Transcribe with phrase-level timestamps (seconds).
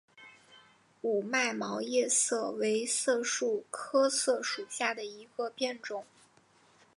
[1.03, 6.05] 五脉毛叶槭为槭树科槭属下的一个变种。